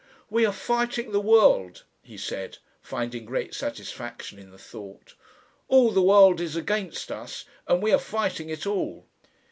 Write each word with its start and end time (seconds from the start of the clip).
"We 0.31 0.47
are 0.47 0.51
Fighting 0.51 1.11
the 1.11 1.19
World," 1.21 1.83
he 2.01 2.17
said, 2.17 2.57
finding 2.81 3.23
great 3.23 3.53
satisfaction 3.53 4.39
in 4.39 4.49
the 4.49 4.57
thought. 4.57 5.13
"All 5.67 5.91
the 5.91 6.01
world 6.01 6.41
is 6.41 6.55
against 6.55 7.11
us 7.11 7.45
and 7.67 7.83
we 7.83 7.93
are 7.93 7.99
fighting 7.99 8.49
it 8.49 8.65
all." 8.65 9.05